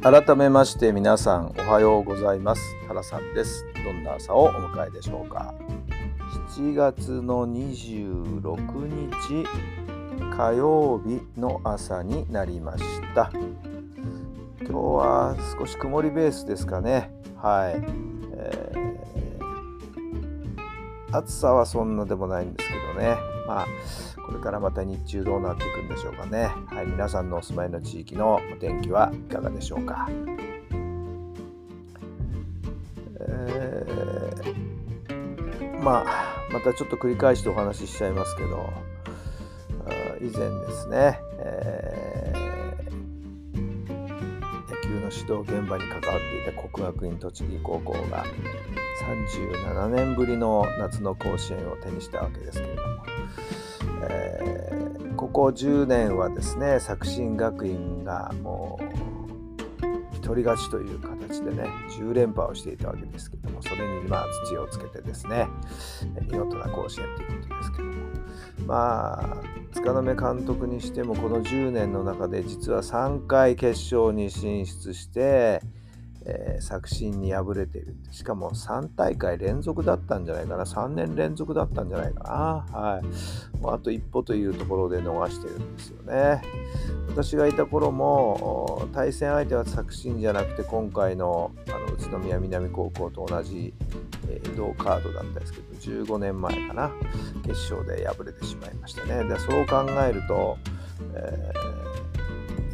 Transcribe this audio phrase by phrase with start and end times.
[0.00, 2.62] 改めまして皆さんおはようございます。
[2.86, 3.66] 原さんです。
[3.84, 5.52] どんな朝をお迎えでしょうか。
[6.56, 9.44] 7月の26日
[10.36, 13.32] 火曜日の朝になりました。
[14.60, 17.10] 今日は少し曇りベースですかね。
[17.36, 17.82] はい、
[18.34, 23.37] えー、暑さはそんなでもないんですけどね。
[23.48, 23.66] まあ
[24.26, 26.50] これからまた日中どうなっていくんでしょうかね。
[26.66, 30.06] はい、皆さんのお住まいの地域のお天気はいかがでしょうか。
[33.20, 38.70] えー、まあまたちょっと繰り返してお話ししちゃいますけど
[40.20, 41.97] 以前ですね、え
[45.28, 48.24] 指導現場に関わっていた国学院栃木高校が
[49.30, 52.88] 37年ぶりの夏の甲子園を手にしたわけですけれども
[54.10, 58.87] えー、ここ10年はですね作新学院がもう
[60.28, 61.64] 取り勝ちという形でね
[61.98, 65.48] 10連覇をしていたわけですけどもそれにまあ土をつけてですね
[66.30, 67.94] 見事な甲子園ということですけども。
[68.66, 69.36] まあ
[69.72, 75.62] 塚目監督にしてもこの10年の中で実は3回決勝に進出して
[76.30, 77.96] えー、作新に敗れている。
[78.10, 80.64] しかも3大会連続だったんじゃないかな。
[80.64, 82.22] 3年連続だったんじゃないか
[82.72, 82.78] な。
[82.78, 83.56] はい。
[83.56, 86.42] もうあと一歩というところで逃してるんですよね。
[87.08, 93.72] 私がいた頃も対戦相手は作新じゃなくて今回のあの宇都宮南高校と同じ、
[94.28, 96.92] えー、同カードだったんですけど15年前かな。
[97.46, 99.24] 決勝で敗れてしまいましたね。
[99.24, 100.58] でそう考えると、
[101.14, 101.87] えー、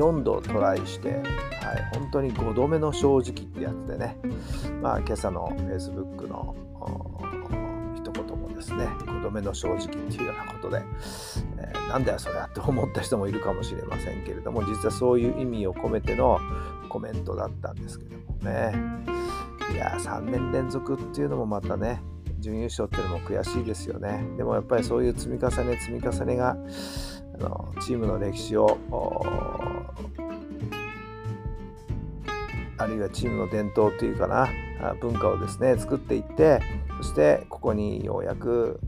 [0.00, 1.22] 4度トライして
[1.62, 4.16] はい、本当に5度目の正直ってやつでね、
[4.80, 6.56] まあ、今朝の Facebook の
[7.94, 10.82] 一言もですね、5度目の正直っていうようなことで、
[11.58, 16.40] えー、なんだよそれはって思った人もいるかもしれませんけれども、実はそういう意味を込めての
[16.88, 18.72] コメントだったんですけどもね。
[19.72, 22.02] いや3年連続っていうのもまたね、
[22.40, 24.24] 準優勝っていうのも悔しいですよね。
[24.36, 26.56] でもやっぱりそういう積み重ね積み重ねが
[27.40, 28.78] のチームの歴史を
[32.78, 34.48] あるいはチームの伝統というかな
[35.00, 36.60] 文化をですね作っていって
[36.98, 38.80] そしてここにようやく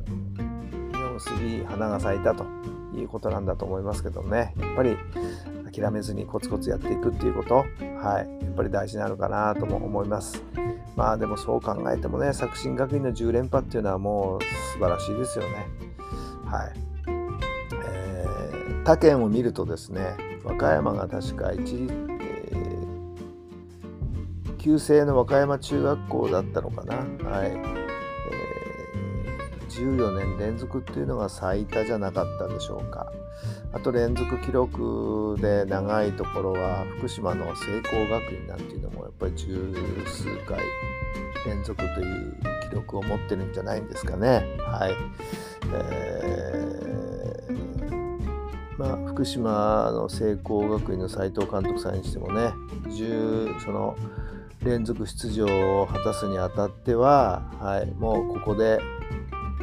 [0.92, 2.44] 実を結び花が咲いたと
[2.94, 4.96] いうことなんだと思いますけどねやっぱり
[5.72, 10.42] 諦めずにコツコツやっていくっていうこと、はい、やっぱり大事なのかなとも思います。
[10.96, 15.66] まあでもそう考えてもね作新学院の10連覇っていうのはもう素晴らしいですよね。
[16.44, 16.91] はい。
[18.84, 22.12] 他県を見るとですね和歌山が確か1
[24.62, 26.94] 旧制の和歌山中学校だったのかな。
[27.28, 33.10] はいえー、14年連続っていうのが最多じゃなかったでしょうか。
[33.72, 39.74] あと連続記録で長いところは福島の聖光学院なんていうのもやっぱり十
[40.06, 40.60] 数回
[41.44, 42.36] 連続という
[42.68, 44.46] 記録を持ってるんじゃないんですかね。
[44.60, 44.92] はい。
[45.74, 47.81] えー、
[48.78, 52.52] まあ、福島の聖光学院の斎藤監督さんにしてもね
[52.86, 53.96] 10、その
[54.64, 55.46] 連続出場
[55.82, 58.80] を果たすにあたっては、はい、もうここで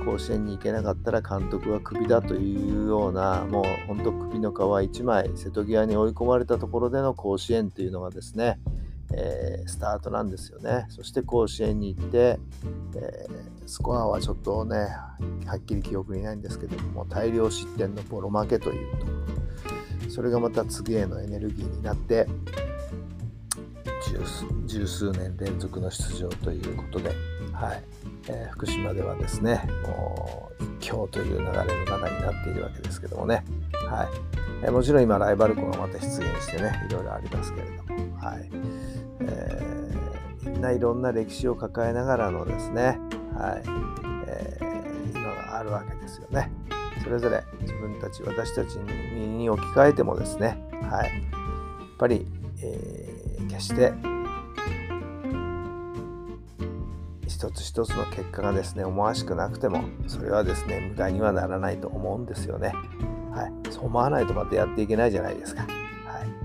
[0.05, 8.59] 甲子園に行けなかったら監督はクビだというようなもう本当首の皮一枚瀬戸際に追い込まれたところでの甲子園というのがですね、
[9.13, 10.85] えー、スタートなんですよね。
[10.89, 12.39] そして甲子園に行って、
[12.95, 14.87] えー、スコアはちょっとね
[15.45, 18.97] はっきり記憶にないんですけども大量失点のボロ負けという
[20.05, 22.27] とそれがまた次へのエネルギーになって
[24.65, 27.09] 十数年連続の出場ということで、
[27.53, 27.83] はい。
[28.27, 33.43] えー、福島ではですねもう一強という流れの中になっているわけですけどもね、
[33.89, 34.07] はい。
[34.63, 37.98] えー、もちろん今ライバル校がまた出現してねいろいろありますけれども、
[40.59, 42.99] ないろんな歴史を抱えながらのですね、
[43.35, 43.63] はい
[44.27, 46.51] えー、今があるわけですよね。
[47.03, 52.27] それぞれ自分たち私たちに置き換えてもですね、はい、やっぱり、
[52.61, 53.93] えー、決して
[57.25, 62.73] 一つ一つの結果がですね思わしくなくてもそれはですね無駄にはならないと思うんですよね。
[63.31, 65.61] はい、そう思わないとまたやっていけないじゃないですか。
[65.61, 65.69] はい、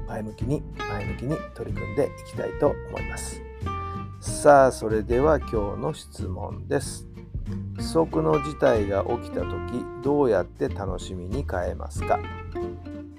[0.06, 3.53] 前向きに前向きに取り組んでいきたいと思います。
[4.24, 7.06] さあそれでは今日の質問です。
[7.76, 9.50] 不測の事態が起きた時
[10.02, 12.18] どうやって楽しみに変えますか？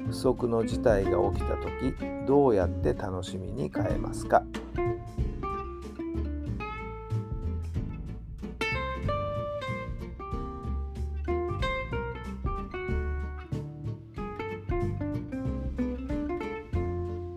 [0.07, 1.93] 不測の事態が起きた時
[2.27, 4.43] どうやって楽しみに変えますか？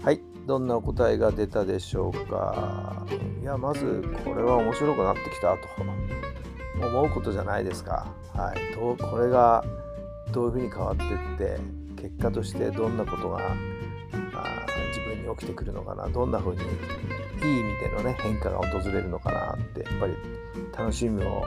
[0.03, 3.07] はい、どんな答えが出たでしょうか？
[3.49, 5.69] や、まずこれは面白くなってきたと。
[6.87, 8.07] 思うことじゃないですか。
[8.35, 9.65] はい、これが
[10.33, 11.61] どういうふうに変わっていって
[12.01, 16.09] 結果としてどんなことがあ自分に起きてくるのかな。
[16.09, 20.15] どんなふうにいい意味でのね変化が訪れるのかなってやっぱり
[20.77, 21.43] 楽しみを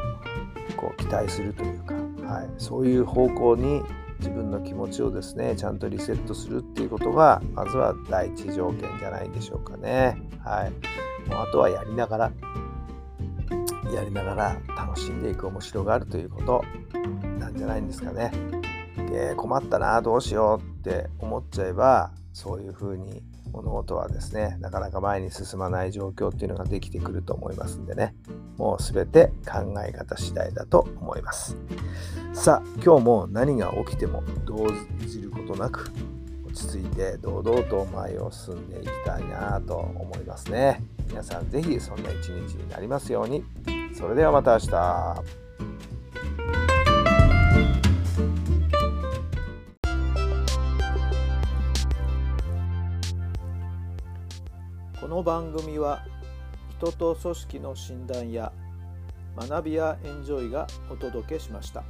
[0.76, 1.94] こう期待するというか、
[2.34, 3.82] はい、そういう方向に
[4.20, 10.18] 自分の気持ちをですねちゃんとリセットするっていうことがまずは第一条件じゃないでしょうかね。
[10.44, 10.72] はい、
[11.32, 12.32] もうあとはやりながら
[13.94, 16.64] やりながら楽しんでいく面白があるということ
[17.40, 18.32] なんじゃないんですかね。
[19.10, 28.16] で困ったなどうしようって思っちゃえばそういうふうに物事はですねなかなか前に進まない状況っていうのができてくると思いますんでね。
[28.58, 31.58] もう全て考え方次第だと思います。
[32.34, 34.68] さあ今日も何が起きても動
[35.06, 35.92] じることなく
[36.48, 40.82] 落ち着いて堂々と前を進んでいきたいなと思いますね。
[41.10, 43.44] 皆さん是非そんな一日になりますように。
[43.94, 45.24] それではまた明日。
[55.02, 56.06] この番組は
[56.78, 58.54] 人と組織の診断や
[59.36, 61.84] 学びやエンジョイがお届けしました。